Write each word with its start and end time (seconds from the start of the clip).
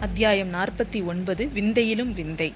அத்தியாயம் 0.00 0.54
நாற்பத்தி 0.54 1.04
ஒன்பது 1.04 1.50
விந்தையிலும் 1.54 2.12
விந்தை. 2.12 2.54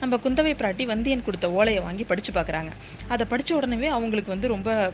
நம்ம 0.00 0.16
குந்தவை 0.16 0.50
பிராட்டி 0.58 0.84
வந்தியன் 0.86 1.24
கொடுத்த 1.24 1.52
ஓலையை 1.52 1.82
வாங்கி 1.82 2.04
படித்து 2.04 2.32
பார்க்குறாங்க. 2.32 2.70
அதை 3.08 3.26
படித்த 3.28 3.56
உடனே 3.56 3.86
அவங்களுக்கு 3.86 4.30
வந்து 4.30 4.48
ரொம்ப 4.48 4.92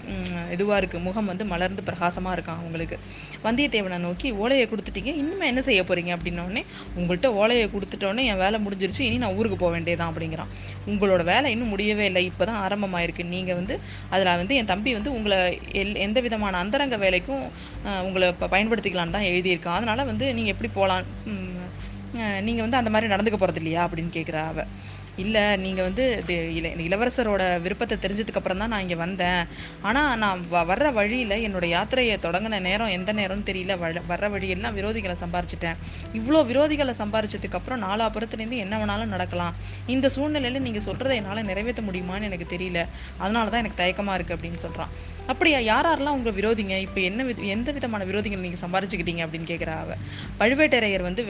இதுவாக 0.52 0.78
இருக்குது 0.82 1.02
முகம் 1.02 1.24
வந்து 1.24 1.44
மலர்ந்து 1.44 1.82
பிரகாசமாக 1.82 2.40
இருக்கான் 2.40 2.60
அவங்களுக்கு. 2.60 2.98
வந்தியத்தேவனை 3.44 3.98
நோக்கி 3.98 4.30
ஓலையை 4.30 4.68
கொடுத்துட்டீங்க. 4.68 5.10
இன்னுமே 5.22 5.44
என்ன 5.44 5.62
செய்ய 5.62 5.82
போகிறீங்க 5.82 6.16
அப்படின்னோடனே 6.16 6.64
உங்கள்கிட்ட 6.98 7.26
ஓலையை 7.26 7.68
கொடுத்துட்டோன்னே 7.68 8.24
என் 8.24 8.36
வேலை 8.36 8.60
முடிஞ்சிருச்சு. 8.64 9.00
இனி 9.00 9.18
நான் 9.18 9.34
ஊருக்கு 9.34 9.56
போக 9.56 9.78
வேண்டியதான் 9.78 10.12
அப்படிங்கிறான். 10.12 10.48
உங்களோட 10.86 11.24
வேலை 11.24 11.50
இன்னும் 11.50 11.68
முடியவே 11.68 12.04
இல்லை. 12.04 12.24
இப்போ 12.24 12.44
தான் 12.44 12.68
ஆரம்பமாயிருக்கு. 12.68 13.24
நீங்கள் 13.24 13.54
வந்து 13.54 13.80
அதில் 14.10 14.36
வந்து 14.36 14.54
என் 14.54 14.64
தம்பி 14.64 14.92
வந்து 14.92 15.12
உங்களை 15.12 15.60
எல் 15.72 15.94
எந்த 15.94 16.20
விதமான 16.20 16.56
அந்தரங்க 16.56 16.96
வேலைக்கும் 16.96 17.50
உங்களை 18.02 18.32
ப- 18.32 18.58
பயன்படுத்திக்கலான்னு 18.58 19.10
தான் 19.10 19.22
எழுதியிருக்கான். 19.22 19.78
அதனால் 19.80 20.04
வந்து 20.04 20.34
நீங்கள் 20.34 20.52
எப்படி 20.52 20.72
போகலாம் 20.72 21.04
நீங்கள் 22.14 22.60
வந்து 22.60 22.76
அந்த 22.76 22.90
மாதிரி 22.90 23.14
நடந்துக்க 23.14 23.36
போகிறது 23.36 23.60
இல்லையா 23.62 23.88
அப்படின்னு 23.88 24.12
கேட்குறா 24.12 24.42
அவ. 24.46 24.64
இல்லை 25.16 25.56
நீங்கள் 25.56 25.84
வந்து 25.84 26.22
இது 26.22 26.54
இள 26.54 26.68
இளவரசரோட 26.68 27.60
விருப்பத்தை 27.60 27.98
தெரிஞ்சதுக்கப்புறம் 27.98 28.56
தான் 28.56 28.68
நான் 28.68 28.80
இங்கே 28.80 28.94
வந்தேன். 28.94 29.46
ஆனால் 29.82 30.18
நான் 30.18 30.46
வ 30.52 30.64
வர்ற 30.64 30.92
வழியில் 30.92 31.30
என்னோட 31.30 31.66
யாத்திரையை 31.66 32.16
தொடங்கின 32.22 32.60
நேரம் 32.60 32.88
எந்த 32.88 33.12
நேரம்னு 33.12 33.44
தெரியல. 33.44 33.78
வ- 33.78 34.02
வர்ற 34.08 34.30
வழியெல்லாம் 34.30 34.76
விரோதிகளை 34.76 35.16
சம்பாரிச்சிட்டேன். 35.24 35.76
இவ்வளோ 36.12 36.40
விரோதிகளை 36.46 36.94
சம்பாரிச்சதுக்கப்புறம் 36.98 37.82
நாலாபுரத்துலேருந்து 37.82 38.56
என்ன 38.56 38.84
வேணாலும் 38.84 39.04
நடக்கலாம். 39.04 39.54
இந்த 39.86 40.08
சூழ்நிலையில் 40.08 40.62
நீங்கள் 40.62 40.82
சொல்கிறத 40.82 41.14
என்னால் 41.14 41.44
நிறைவேற்ற 41.44 41.82
முடியுமான்னு 41.82 42.22
எனக்கு 42.22 42.56
தெரியல. 42.56 42.86
அதனால 43.18 43.48
தான் 43.48 43.58
எனக்கு 43.58 43.82
தயக்கமாக 43.84 44.18
இருக்குது 44.18 44.36
அப்படின்னு 44.36 44.56
சொல்கிறான் 44.56 44.90
அப்படியா 45.26 45.58
யார் 45.58 45.86
யாரெல்லாம் 45.86 46.16
உங்களை 46.18 46.44
விரோதிங்க? 46.44 46.78
இப்போ 46.78 47.00
என்ன 47.00 47.24
வித 47.24 47.42
எந்த 47.42 47.72
விதமான 47.72 48.04
விரோதிகள் 48.04 48.38
நீங்கள் 48.38 48.60
சம்பாரிச்சுக்கிட்டீங்க 48.60 49.24
அப்படின்னு 49.26 49.50
கேட்குறா 49.52 49.76
அவள் 49.78 50.00
பழுவேட்டரையர் 50.38 51.02
வந்து 51.02 51.22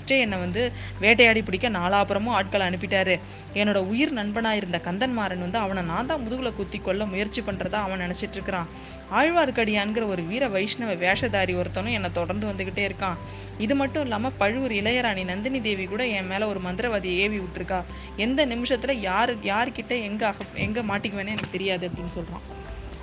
ஃபஸ்ட்டே 0.00 0.18
என்னை 0.18 0.38
வந்து 0.38 0.72
வேட்டையாடி 1.00 1.42
பிடிக்க 1.42 1.70
நாலாபுரமும் 1.70 2.28
ஆட்களை 2.28 2.66
அனுப்பிட்டாரு. 2.66 3.20
என்னோட 3.54 3.76
உயிர் 3.76 4.12
நண்பனாக 4.12 4.56
இருந்த 4.56 4.80
கந்தன்மாறன் 4.84 5.38
வந்து 5.38 5.58
அவனை 5.58 5.82
நான் 5.82 6.06
தான் 6.06 6.28
முதுகுல 6.28 6.52
குத்தி 6.52 6.78
கொல்ல 6.78 7.06
முயற்சி 7.06 7.40
பண்ணுறதா 7.40 7.72
அவன் 7.72 8.00
நினச்சிட்டு 8.00 8.32
இருக்கிறான். 8.32 8.68
ஆழ்வார்க்கடியான்கிற 9.12 10.06
ஒரு 10.06 10.22
வீர 10.22 10.48
வைஷ்ணவ 10.48 10.94
வேஷதாரி 10.94 11.54
ஒருத்தனும் 11.54 11.92
என்னை 11.92 12.10
தொடர்ந்து 12.12 12.46
வந்துக்கிட்டே 12.46 12.90
இருக்கான். 12.90 13.16
இது 13.58 13.74
மட்டும் 13.74 14.02
இல்லாமல் 14.02 14.32
பழுவூர் 14.38 14.72
இளையராணி 14.72 15.24
நந்தினி 15.24 15.60
தேவி 15.60 15.84
கூட 15.84 16.06
என் 16.06 16.26
மேலே 16.26 16.44
ஒரு 16.44 16.60
மந்திரவாதியை 16.60 17.16
ஏவி 17.16 17.38
விட்டுருக்கா. 17.38 17.82
எந்த 18.16 18.44
நிமிஷத்தில் 18.44 19.00
யாரு 19.00 19.34
யார்கிட்ட 19.34 19.88
எங்கே 19.88 20.26
அக- 20.26 20.46
எங்கே 20.54 20.80
மாட்டிக்குவேன்னு 20.80 21.28
எனக்கு 21.28 21.50
தெரியாது 21.50 21.88
அப்படின்னு 21.88 22.06
சொல்கிறான் 22.06 22.58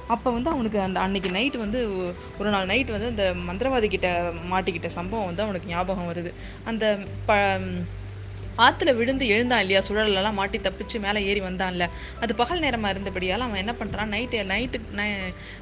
அப்போ 0.10 0.30
வந்து 0.34 0.50
அவனுக்கு 0.52 0.80
அந்த 0.82 1.00
அன்னைக்கு 1.00 1.30
நைட் 1.30 1.58
வந்து 1.64 1.80
ஒரு 2.40 2.50
நாள் 2.50 2.70
நைட் 2.72 2.94
வந்து 2.96 3.10
அந்த 3.14 3.26
மந்திரவாதி 3.48 3.88
கிட்ட 3.90 4.10
மாட்டிக்கிட்ட 4.52 4.90
சம்பவம் 4.98 5.30
வந்து 5.30 5.46
அவனுக்கு 5.46 5.72
ஞாபகம் 5.74 6.10
வருது. 6.12 6.32
அந்த 6.66 6.86
ப 7.28 7.32
ஆற்றுல 8.66 8.92
விழுந்து 8.96 9.28
எழுந்தான் 9.28 9.62
இல்லையா? 9.64 9.82
சுழலெல்லாம் 9.88 10.38
மாட்டி 10.40 10.60
தப்பிச்சு 10.60 10.98
மேலே 11.06 11.20
ஏறி 11.30 11.42
வந்தான்ல. 11.42 11.86
அது 12.20 12.36
பகல் 12.36 12.64
நேரமாக 12.66 12.94
இருந்தபடியால் 12.94 13.46
அவன் 13.48 13.62
என்ன 13.64 13.76
பண்ணுறான் 13.82 14.12
நைட்டு 14.16 14.40
நைட்டு 14.54 14.80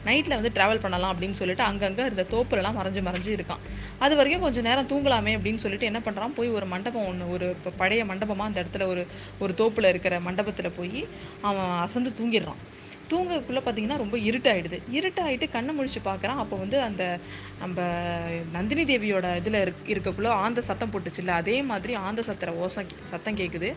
நைட்டில் 0.08 0.38
வந்து 0.38 0.54
ட்ராவல் 0.58 0.84
பண்ணலாம் 0.86 1.14
அப்படின்னு 1.14 1.40
சொல்லிட்டு 1.42 1.66
அங்கங்கே 1.70 2.06
இருந்த 2.10 2.26
தோப்புலலாம் 2.36 2.80
மறைஞ்சு 2.80 3.04
மறைஞ்சு 3.10 3.32
இருக்கான். 3.38 3.64
அது 4.00 4.16
வரைக்கும் 4.16 4.46
கொஞ்சம் 4.46 4.68
நேரம் 4.70 4.90
தூங்கலாமே 4.94 5.34
அப்படின்னு 5.38 5.64
சொல்லிட்டு 5.66 5.90
என்ன 5.92 6.02
பண்ணுறான் 6.08 6.38
போய் 6.40 6.56
ஒரு 6.58 6.66
மண்டபம் 6.66 7.08
ஒன்று 7.08 7.30
ஒரு 7.30 7.50
பழைய 7.78 8.06
மண்டபமாக 8.06 8.50
அந்த 8.50 8.64
இடத்துல 8.64 8.88
ஒரு 8.94 9.04
ஒரு 9.40 9.54
தோப்பில் 9.54 9.92
இருக்கிற 9.94 10.20
மண்டபத்தில் 10.20 10.76
போய் 10.80 11.00
அவன் 11.42 11.72
அசந்து 11.86 12.12
தூங்கிடுறான். 12.20 12.62
தூங்கக்குள்ளே 13.12 13.62
பார்த்தீங்கன்னா 13.64 13.98
ரொம்ப 14.02 14.18
இருட்டாயிடுது. 14.28 14.78
இருட்டாயிட்டு 14.98 15.48
கண்ணை 15.56 15.72
முழிச்சு 15.78 16.00
பார்க்குறான் 16.06 16.40
அப்போ 16.44 16.56
வந்து 16.56 16.78
அந்த 16.82 17.04
நம்ம 17.60 17.80
நந்தினி 18.52 18.84
தேவியோட 18.84 19.36
இதில் 19.36 19.60
இருக் 19.62 19.84
இருக்கக்குள்ளே 19.94 20.32
ஆந்த 20.46 20.62
சத்தம் 20.62 20.94
போட்டுச்சுல்ல? 20.94 21.36
அதே 21.42 21.58
மாதிரி 21.72 21.94
ஆந்த 22.08 22.24
சத்திர 22.28 22.54
ஓசம் 22.64 22.85
சத்தம் 23.12 23.38
கேட்குது 23.42 23.70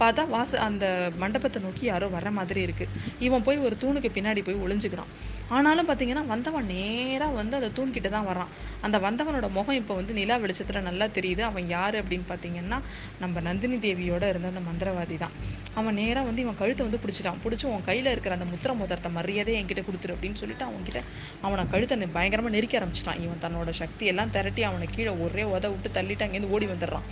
பார்த்தா 0.00 0.22
வாச 0.34 0.60
அந்த 0.68 0.86
மண்டபத்தை 1.22 1.60
நோக்கி 1.66 1.84
யாரோ 1.90 2.06
வர்ற 2.16 2.30
மாதிரி 2.38 2.60
இருக்கு. 2.66 2.86
இவன் 3.26 3.44
போய் 3.46 3.58
ஒரு 3.66 3.76
தூணுக்கு 3.82 4.10
பின்னாடி 4.16 4.42
போய் 4.48 4.60
ஒளிஞ்சுக்கிறான். 4.64 5.10
ஆனாலும் 5.56 5.88
பார்த்தீங்கன்னா 5.90 6.24
வந்தவன் 6.32 6.68
நேராக 6.74 7.32
வந்து 7.40 7.54
அந்த 7.60 7.70
தூண் 7.78 7.94
கிட்ட 7.96 8.08
தான் 8.16 8.28
வரான் 8.30 8.50
அந்த 8.86 8.96
வந்தவனோட 9.06 9.48
முகம் 9.58 9.78
இப்போ 9.80 9.94
வந்து 10.00 10.12
நிலா 10.20 10.36
வெளிச்சத்தில் 10.44 10.86
நல்லா 10.88 11.08
தெரியுது. 11.18 11.44
அவன் 11.50 11.66
யார் 11.76 11.98
அப்படின்னு 12.02 12.26
பார்த்தீங்கன்னா 12.32 12.80
நம்ம 13.22 13.40
நந்தினி 13.48 13.78
தேவியோட 13.86 14.24
இருந்த 14.34 14.52
அந்த 14.54 14.64
மந்திரவாதி 14.70 15.18
தான். 15.24 15.34
அவன் 15.80 15.98
நேராக 16.00 16.24
வந்து 16.28 16.42
இவன் 16.44 16.58
கழுத்தை 16.62 16.82
வந்து 16.86 17.02
பிடிச்சிட்டான். 17.04 17.40
பிடிச்சி 17.44 17.66
உன் 17.72 17.86
கையில் 17.90 18.10
இருக்கிற 18.14 18.34
அந்த 18.38 18.48
முத்திர 18.52 18.72
முதரத்தை 18.80 19.10
மரியாதையை 19.18 19.58
என்கிட்ட 19.60 19.82
கொடுத்துரு 19.88 20.14
அப்படின்னு 20.16 20.40
சொல்லிட்டு 20.42 20.64
அவன் 20.68 20.86
கிட்ட 20.88 21.00
அவனை 21.46 21.62
கழுத்தை 21.72 22.08
பயங்கரமாக 22.16 22.52
நெருக்க 22.56 22.74
ஆரம்பிச்சிட்டான். 22.80 23.20
இவன் 23.24 23.40
தன்னோட 23.44 23.70
சக்தி 23.82 24.04
எல்லாம் 24.12 24.32
திரட்டி 24.34 24.62
அவனை 24.68 24.86
கீழே 24.96 25.12
ஒரே 25.24 25.44
உத 25.54 25.68
விட்டு 25.72 25.88
தள்ளிட்டு 25.96 26.24
அங்கேருந்து 26.26 26.52
ஓடி 26.56 26.66
வந்துடுறான். 26.72 27.06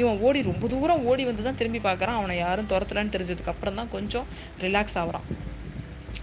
இவன் 0.00 0.18
ஓடி 0.26 0.40
ரொம்ப 0.50 0.68
தூரம் 0.72 0.93
ஓடி 1.02 1.24
வந்து 1.24 1.42
தான் 1.42 1.54
திரும்பி 1.54 1.78
பார்க்குறான். 1.78 2.16
அவனை 2.16 2.36
யாரும் 2.36 2.66
துரத்தலன்னு 2.68 3.12
தெரிஞ்சதுக்கு 3.12 3.46
அப்புறம் 3.46 3.74
தான் 3.74 3.90
கொஞ்சம் 3.90 4.26
ரிலாக்ஸ் 4.60 4.94
ஆகுறான். 4.94 5.36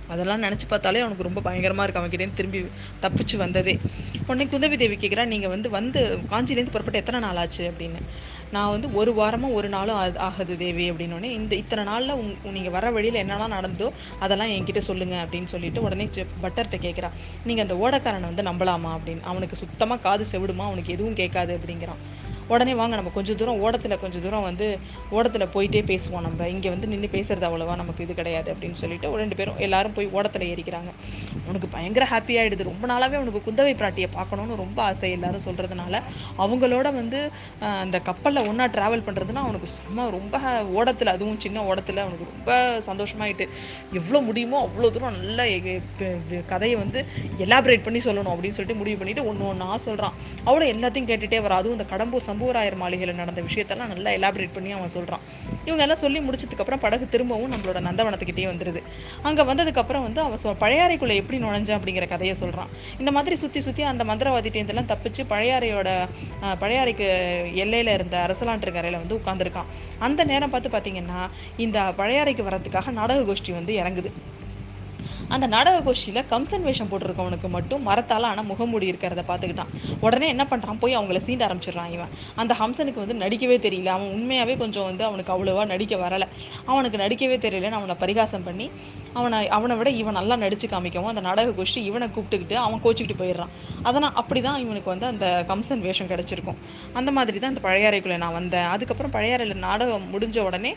அதெல்லாம் 0.07 0.43
நினச்சி 0.43 0.61
பார்த்தாலே 0.67 0.99
அவனுக்கு 0.99 1.23
ரொம்ப 1.23 1.41
பயங்கரமாக 1.41 1.89
இருக்கு. 1.89 2.17
அவன்கிட்டேருந்து 2.17 2.33
திரும்பி 2.33 2.65
தப்பிச்சு 3.01 3.37
வந்ததே. 3.37 3.79
உடனே 4.27 4.45
குந்தவி 4.45 4.77
தேவி 4.77 4.95
கேட்குறா 4.95 5.25
நீங்கள் 5.25 5.49
வந்து 5.49 5.69
வந்து 5.69 6.17
காஞ்சிலேருந்து 6.29 6.65
புறப்பட்டு 6.65 6.99
எத்தனை 6.99 7.19
நாள் 7.19 7.35
ஆச்சு? 7.35 7.73
அப்படின்னு. 7.77 7.99
நான் 8.51 8.69
வந்து 8.69 8.93
ஒரு 8.93 9.13
வாரமாக 9.13 9.53
ஒரு 9.53 9.69
நாளும் 9.69 9.95
ஆகுது- 9.95 10.17
ஆகுது 10.17 10.57
தேவி 10.57 10.91
அப்படின்னோடனே 10.91 11.23
இந்த 11.23 11.55
இத்தனை 11.55 11.83
நாளில் 11.83 12.11
உங் 12.11 12.35
நீங்கள் 12.43 12.71
வர 12.71 12.91
வழியில் 12.91 13.23
என்னெல்லாம் 13.23 13.47
நடந்தோ 13.47 13.91
அதெல்லாம் 14.19 14.49
என்கிட்ட 14.49 14.77
சொல்லுங்க 14.77 15.27
அப்படின்னு 15.27 15.43
சொல்லிட்டு 15.43 15.81
உடனே 15.81 16.05
செ- 16.05 16.25
பட்டர்கிட்ட 16.41 16.75
கேட்குறா 16.81 17.09
நீங்கள் 17.45 17.67
அந்த 17.67 17.75
ஓடக்காரனை 17.75 18.35
வந்து 18.35 18.43
நம்பலாமா? 18.43 18.99
அப்படின்னு. 18.99 19.21
அவனுக்கு 19.21 19.55
சுத்தமாக 19.55 20.01
காது 20.01 20.25
செவிடுமா? 20.31 20.57
அவனுக்கு 20.57 20.93
எதுவும் 20.93 21.13
கேட்காது 21.13 21.59
அப்படிங்கிறான். 21.59 21.97
உடனே 22.53 22.73
வாங்க 22.81 22.94
நம்ம 23.00 23.12
கொஞ்சம் 23.17 23.38
தூரம் 23.41 23.59
ஓடத்தில் 23.66 23.97
கொஞ்சம் 24.03 24.23
தூரம் 24.25 24.45
வந்து 24.50 24.67
ஓடத்தில் 25.17 25.45
போயிட்டே 25.56 25.81
பேசுவோம் 25.91 26.25
நம்ம. 26.28 26.47
இங்கே 26.53 26.69
வந்து 26.73 26.88
நின்று 26.94 27.09
பேசுறது 27.16 27.45
அவ்வளவா 27.50 27.75
நமக்கு 27.81 28.03
இது 28.06 28.13
கிடையாது 28.19 28.50
அப்படின்னு 28.53 28.79
சொல்லிட்டு 28.81 29.09
ரெண்டு 29.22 29.38
பேரும் 29.39 29.59
எல்லாரும் 29.67 29.95
போய் 29.97 30.09
ஓடத்தில் 30.17 30.45
ஏறிக்கிறாங்க. 30.51 30.91
அவனுக்கு 31.45 31.67
பயங்கர 31.75 32.06
happy 32.13 32.35
ஆகிடுது 32.41 32.69
ரொம்ப 32.72 32.85
நாளாகவே 32.91 33.17
அவனுக்கு 33.19 33.41
குந்தவை 33.47 33.73
பிராட்டியை 33.81 34.09
பார்க்கணும்னு 34.17 34.57
ரொம்ப 34.63 34.79
ஆசை 34.89 35.12
எல்லாரும் 35.17 35.45
சொல்கிறதுனால 35.47 36.01
அவங்களோட 36.45 36.88
வந்து 37.00 37.19
அந்த 37.84 37.97
கப்பலில் 38.09 38.47
ஒன்றா 38.51 38.68
ட்ராவல் 38.78 39.06
பண்ணுறதுன்னா 39.07 39.44
அவனுக்கு 39.47 39.69
செம்ம 39.78 40.07
ரொம்ப 40.18 40.35
ஓடத்தில் 40.79 41.13
அதுவும் 41.16 41.39
சின்ன 41.45 41.66
ஓடத்தில் 41.72 42.03
அவனுக்கு 42.06 42.28
ரொம்ப 42.33 42.51
சந்தோஷமாயிட்டு. 42.89 43.47
எவ்வளோ 44.00 44.22
முடியுமோ 44.29 44.59
அவ்வளோ 44.68 44.91
தூரம் 44.97 45.18
நல்ல 45.22 45.47
கதையை 46.53 46.75
வந்து 46.83 47.00
எலாபரேட் 47.45 47.85
பண்ணி 47.88 48.01
சொல்லணும் 48.07 48.33
அப்படின்னு 48.35 48.57
சொல்லிட்டு 48.57 48.79
முடிவு 48.81 48.97
பண்ணிட்டு 49.01 49.23
ஒன்று 49.29 49.50
ஒன்றா 49.51 49.69
சொல்கிறான் 49.88 50.16
அவளும் 50.50 50.72
எல்லாத்தையும் 50.73 51.09
கேட்டுகிட்டே 51.12 51.39
வரா 51.47 51.57
அதுவும் 51.62 51.78
இந்த 51.78 51.88
கடம்பூர் 51.94 52.28
சம்புவராயர் 52.41 52.78
மாளிகையில் 52.81 53.19
நடந்த 53.19 53.41
விஷயத்தெல்லாம் 53.47 53.91
நல்லா 53.91 54.12
எலாபரேட் 54.18 54.53
பண்ணி 54.56 54.69
அவன் 54.78 54.91
சொல்கிறான் 54.94 55.24
இவங்க 55.68 55.81
எல்லாம் 55.85 56.00
சொல்லி 56.03 56.19
முடிச்சதுக்கப்புறம் 56.28 56.81
படகு 56.85 57.06
திரும்பவும் 57.13 57.52
நம்மளோட 57.53 57.79
நந்தவனத்துக்கிட்டே 57.88 58.46
வந்துடுது 58.52 58.81
அங்கே 59.28 59.44
வந்ததுக்கப்புறம் 59.50 60.06
வந்து 60.07 60.22
அவன் 60.25 60.57
பழையாறைக்குள்ளே 60.63 61.18
எப்படி 61.22 61.40
நுழைஞ்சான் 61.44 61.78
அப்படிங்கிற 61.80 62.07
கதையை 62.13 62.35
சொல்கிறான் 62.41 62.72
இந்த 63.01 63.13
மாதிரி 63.18 63.38
சுற்றி 63.44 63.62
சுற்றி 63.68 63.85
அந்த 63.91 64.06
மந்திரவாதிட்டேந்தெல்லாம் 64.12 64.90
தப்பிச்சு 64.94 65.24
பழையாறையோட 65.34 65.90
பழையாறைக்கு 66.63 67.07
எல்லையில் 67.66 67.96
இருந்த 67.97 68.18
அரசலாற்று 68.25 68.75
கரையில் 68.78 69.01
வந்து 69.03 69.19
உட்காந்துருக்கான் 69.22 69.72
அந்த 70.07 70.22
நேரம் 70.34 70.53
பார்த்து 70.56 70.75
பார்த்தீங்கன்னா 70.78 71.22
இந்த 71.66 71.80
பழையாறைக்கு 72.01 72.46
வர்றதுக்காக 72.50 72.97
நாடக 73.01 73.25
கோஷ்டி 73.30 73.53
வந்து 73.59 73.75
இறங்குது. 73.81 74.12
அந்த 75.35 75.45
நாடக 75.56 75.78
கோஷ்டியில் 75.88 76.22
கம்சன் 76.31 76.66
வேஷம் 76.67 76.89
போட்டிருக்கவனுக்கு 76.91 77.50
மட்டும் 77.57 77.84
மரத்தால் 77.89 78.28
ஆனால் 78.31 78.47
முகமூடி 78.51 78.88
இருக்கிறத 78.91 79.23
பார்த்துக்கிட்டான். 79.31 79.72
உடனே 80.06 80.28
என்ன 80.34 80.44
பண்ணுறான் 80.51 80.79
போய் 80.84 80.97
அவங்கள 81.00 81.22
சீண்ட 81.28 81.44
ஆரம்பிச்சிடுறான் 81.47 81.91
இவன். 81.95 82.12
அந்த 82.44 82.53
ஹம்சனுக்கு 82.62 83.00
வந்து 83.03 83.17
நடிக்கவே 83.23 83.57
தெரியல. 83.67 83.91
அவன் 83.97 84.12
உண்மையாகவே 84.17 84.56
கொஞ்சம் 84.63 84.88
வந்து 84.89 85.06
அவனுக்கு 85.09 85.34
அவ்வளோவா 85.35 85.66
நடிக்க 85.73 85.95
வரல. 86.06 86.28
அவனுக்கு 86.72 86.97
நடிக்கவே 87.03 87.38
தெரியலன்னு 87.47 87.79
அவனை 87.81 87.97
பரிகாசம் 88.03 88.45
பண்ணி 88.50 88.67
அவனை 89.19 89.38
அவனை 89.57 89.75
விட 89.79 89.89
இவன் 90.01 90.17
நல்லா 90.19 90.35
நடிச்சு 90.44 90.67
காமிக்கவும் 90.73 91.12
அந்த 91.13 91.23
நாடக 91.29 91.53
கோஷ்டி 91.57 91.79
இவனை 91.89 92.07
கூப்பிட்டுக்கிட்டு 92.16 92.56
அவன் 92.66 92.81
கோச்சிக்கிட்டு 92.85 93.19
போயிடுறான். 93.22 93.51
அதனால் 93.89 94.16
அப்படி 94.22 94.41
தான் 94.47 94.59
இவனுக்கு 94.65 94.89
வந்து 94.94 95.07
அந்த 95.13 95.25
கம்சன் 95.50 95.83
வேஷம் 95.88 96.09
கிடச்சிருக்கும். 96.12 96.59
அந்த 97.00 97.09
மாதிரி 97.18 97.38
தான் 97.39 97.53
அந்த 97.53 97.63
பழையாறைக்குள்ளே 97.68 98.18
நான் 98.24 98.38
வந்தேன். 98.39 98.68
அதுக்கப்புறம் 98.75 99.13
பழையாறையில் 99.15 99.63
நாடகம் 99.68 100.07
முடிஞ்ச 100.13 100.38
உடனே 100.50 100.71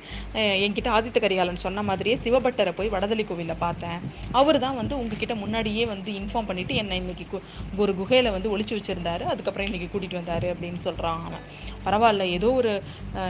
என்கிட்ட 0.65 0.91
ஆதித்த 0.97 1.21
கரிகாலன் 1.25 1.63
சொன்ன 1.67 1.83
மாதிரியே 1.91 2.17
சிவபட்டரை 2.25 2.73
போய் 2.79 2.93
வடதளி 2.95 3.25
கோவிலில் 3.29 3.63
பார்த்தேன். 3.65 4.01
அவர் 4.33 4.59
தான் 4.59 4.77
வந்து 4.77 4.99
உங்ககிட்ட 4.99 5.35
முன்னாடியே 5.35 5.87
வந்து 5.87 6.13
இன்ஃபார்ம் 6.13 6.47
பண்ணிட்டு 6.47 6.75
என்னை 6.75 6.97
இன்னைக்கு 6.97 7.27
கு- 7.33 7.43
ஒரு 7.77 7.93
குகையில 7.93 8.31
வந்து 8.31 8.59
ஒழிச்சு 8.59 8.75
வச்சிருந்தாரு. 8.75 9.23
அதுக்கப்புறம் 9.25 9.67
இன்னைக்கு 9.67 9.89
கூட்டிட்டு 9.93 10.21
வந்தாரு 10.21 10.49
அப்படின்னு 10.55 10.77
சொல்றான் 10.85 11.23
அவன். 11.25 11.45
பரவாயில்ல 11.85 12.23
ஏதோ 12.31 12.53
ஒரு 12.53 12.73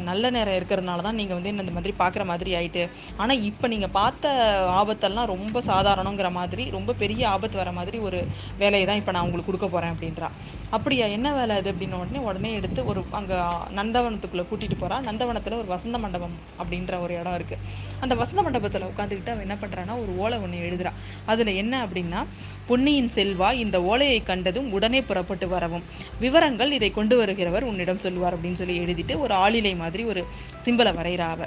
நல்ல 0.02 0.30
நேரம் 0.30 0.54
இருக்கிறதுனால 0.54 1.00
தான் 1.00 1.14
நீங்க 1.14 1.34
வந்து 1.34 1.48
என்ன 1.48 1.60
இந்த 1.60 1.72
மாதிரி 1.72 1.94
பார்க்குற 1.98 2.24
மாதிரி 2.24 2.54
ஆயிட்டு. 2.54 2.82
ஆனா 3.16 3.32
இப்போ 3.32 3.68
நீங்க 3.68 3.88
பார்த்த 3.88 4.32
ஆபத்தெல்லாம் 4.74 5.24
ரொம்ப 5.24 5.60
சாதாரணங்கிற 5.60 6.32
மாதிரி 6.32 6.70
ரொம்ப 6.70 6.92
பெரிய 6.92 7.28
ஆபத்து 7.28 7.56
வர 7.56 7.72
மாதிரி 7.72 7.98
ஒரு 7.98 8.20
வேலையை 8.58 8.86
தான் 8.86 8.96
இப்போ 8.96 9.12
நான் 9.12 9.22
உங்களுக்கு 9.22 9.52
கொடுக்க 9.52 9.68
போறேன் 9.68 9.94
அப்படின்றா. 9.94 10.28
அப்படியா 10.70 11.06
என்ன 11.06 11.32
வேலை 11.32 11.56
அது 11.56 11.72
அப்படின்னு 11.72 11.92
உடனே 11.94 12.18
உடனே 12.18 12.52
எடுத்து 12.52 12.86
ஒரு 12.86 13.04
அங்க 13.10 13.34
நந்தவனத்துக்குள்ள 13.74 14.42
கூட்டிட்டு 14.42 14.78
போறா. 14.80 14.98
நந்தவனத்துல 15.04 15.54
ஒரு 15.54 15.66
வசந்த 15.66 15.98
மண்டபம் 15.98 16.34
அப்படின்ற 16.58 17.00
ஒரு 17.00 17.14
இடம் 17.14 17.34
இருக்கு. 17.34 17.56
அந்த 18.00 18.14
வசந்த 18.14 18.42
மண்டபத்துல 18.42 18.88
உட்காந்துக்கிட்டு 18.90 19.28
அவன் 19.28 19.40
என்ன 19.40 19.54
பண்றான்னா 19.54 20.02
ஒரு 20.02 20.18
ஓலை 20.18 20.38
ஒன்று 20.38 20.58
எழுதி 20.58 20.73
எழுதுறா. 20.74 20.92
அதுல 21.26 21.50
என்ன 21.50 21.86
அப்படின்னா 21.86 22.26
பொன்னியின் 22.66 23.10
செல்வா 23.14 23.52
இந்த 23.52 23.82
ஓலையை 23.82 24.22
கண்டதும் 24.22 24.72
உடனே 24.72 25.02
புறப்பட்டு 25.02 25.48
வரவும். 25.48 25.84
விவரங்கள் 26.20 26.72
இதை 26.72 26.90
கொண்டு 26.90 27.24
வருகிறவர் 27.24 27.62
உன்னிடம் 27.62 27.96
சொல்லுவார் 27.96 28.36
அப்படின்னு 28.36 28.60
சொல்லி 28.62 28.78
எழுதிட்டு 28.78 29.18
ஒரு 29.18 29.34
ஆளிலை 29.34 29.76
மாதிரி 29.76 30.04
ஒரு 30.04 30.24
சிம்பலை 30.64 30.92
வரைகிறா 31.00 31.30
அவ. 31.36 31.46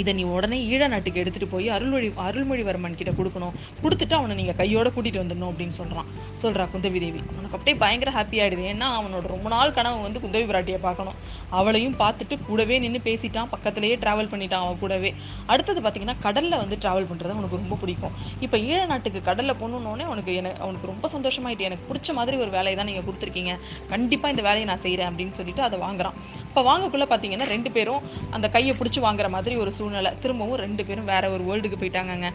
இதை 0.00 0.12
நீ 0.18 0.24
உடனே 0.36 0.58
ஈழ 0.72 0.82
நாட்டுக்கு 0.92 1.20
எடுத்துகிட்டு 1.22 1.48
போய் 1.54 1.68
அருள்மொழி 1.76 2.08
அருள்மொழிவர்மன் 2.26 2.96
கிட்ட 3.00 3.12
கொடுக்கணும். 3.18 3.54
கொடுத்துட்டு 3.82 4.14
அவனை 4.18 4.34
நீங்கள் 4.40 4.58
கையோட 4.60 4.88
கூட்டிகிட்டு 4.96 5.22
வந்துடணும் 5.22 5.50
அப்படின்னு 5.52 5.76
சொல்கிறான் 5.80 6.08
சொல்கிறா 6.42 6.64
குந்தவி 6.72 7.00
தேவி. 7.04 7.20
அவனுக்கு 7.34 7.56
அப்படியே 7.58 7.76
பயங்கர 7.82 8.12
ஹாப்பி 8.18 8.36
ஆகிடுது 8.44 8.64
ஏன்னா 8.72 8.88
அவனோட 8.98 9.24
ரொம்ப 9.34 9.48
நாள் 9.54 9.74
கனவு 9.78 9.98
வந்து 10.06 10.22
குந்தவி 10.24 10.46
பிராட்டியை 10.52 10.78
பார்க்கணும். 10.86 11.18
அவளையும் 11.58 11.96
பார்த்துட்டு 12.02 12.38
கூடவே 12.48 12.78
நின்று 12.84 13.02
பேசிட்டான். 13.08 13.48
பக்கத்திலேயே 13.54 13.96
ட்ராவல் 14.04 14.30
பண்ணிட்டான் 14.32 14.64
அவன் 14.64 14.80
கூடவே. 14.82 15.12
அடுத்தது 15.52 15.80
பார்த்தீங்கன்னா 15.84 16.16
கடலில் 16.26 16.58
வந்து 16.62 16.78
ட்ராவல் 16.84 17.08
பண்ணுறது 17.10 17.34
அவனுக்கு 17.36 17.60
ரொம்ப 17.62 17.78
பிடிக்கும். 17.82 18.14
இப்போ 18.46 18.56
ஈழ 18.68 18.80
நாட்டுக்கு 18.92 19.22
கடலில் 19.30 19.56
போகணுன்னே 19.62 20.06
அவனுக்கு 20.10 20.34
எனக்கு 20.40 20.62
அவனுக்கு 20.64 20.90
ரொம்ப 20.92 21.08
சந்தோஷமாயிட்டு 21.14 21.68
எனக்கு 21.68 21.84
பிடிச்ச 21.90 22.12
மாதிரி 22.18 22.36
ஒரு 22.44 22.50
வேலையை 22.56 22.76
தான் 22.80 22.88
நீங்கள் 22.90 23.06
கொடுத்துருக்கீங்க. 23.08 23.52
கண்டிப்பாக 23.92 24.34
இந்த 24.34 24.44
வேலையை 24.48 24.66
நான் 24.72 24.82
செய்கிறேன் 24.86 25.10
அப்படின்னு 25.10 25.36
சொல்லிட்டு 25.38 25.62
அதை 25.68 25.78
வாங்குறான். 25.86 26.16
இப்போ 26.48 26.62
வாங்கக்குள்ளே 26.70 27.08
பார்த்தீங்கன்னா 27.12 27.48
ரெண்டு 27.54 27.72
பேரும் 27.76 28.02
அந்த 28.36 28.46
கையை 28.56 28.74
பிடிச்சி 28.80 29.00
வாங்குற 29.06 29.28
மாதிரி 29.36 29.56
ஒரு 29.64 29.72
சூழ்நிலை. 29.84 30.12
திரும்பவும் 30.24 30.62
ரெண்டு 30.66 30.82
பேரும் 30.90 31.10
வேற 31.14 31.24
ஒரு 31.36 31.44
வேர்ல்டுக்கு 31.48 31.80
போயிட்டாங்கங்க. 31.80 32.28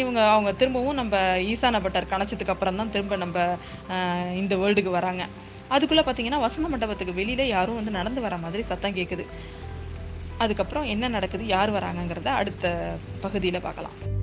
இவங்க 0.00 0.20
அவங்க 0.32 0.50
திரும்பவும் 0.60 0.98
நம்ம 1.00 1.16
ஈசான 1.52 1.80
பட்டர் 1.84 2.10
கணச்சதுக்கு 2.10 2.54
அப்புறம் 2.54 2.80
தான் 2.80 2.90
திரும்ப 2.96 3.16
நம்ம 3.24 3.46
இந்த 4.40 4.56
வேர்ல்டுக்கு 4.62 4.92
வராங்க. 4.98 5.24
அதுக்குள்ள 5.74 6.02
பார்த்தீங்கன்னா 6.04 6.40
வசந்த 6.44 6.68
மண்டபத்துக்கு 6.72 7.18
வெளியில 7.20 7.46
யாரும் 7.54 7.78
வந்து 7.80 7.96
நடந்து 7.98 8.20
வர 8.26 8.36
மாதிரி 8.44 8.62
சத்தம் 8.70 8.98
கேட்குது 8.98 9.26
அதுக்கப்புறம் 10.44 10.90
என்ன 10.94 11.08
நடக்குது 11.16 11.46
யார் 11.56 11.76
வராங்கங்கிறத 11.78 12.32
அடுத்த 12.42 12.74
பகுதியில 13.24 13.60
பார்க்கலாம் 13.66 14.17